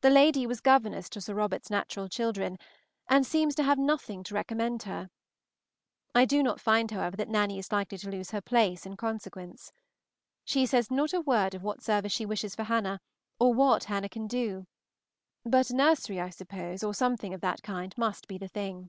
[0.00, 2.56] The lady was governess to Sir Robert's natural children,
[3.06, 5.10] and seems to have nothing to recommend her.
[6.14, 9.70] I do not find, however, that Nanny is likely to lose her place in consequence.
[10.42, 13.02] She says not a word of what service she wishes for Hannah,
[13.38, 14.66] or what Hannah can do;
[15.44, 18.88] but a nursery, I suppose, or something of that kind, must be the thing.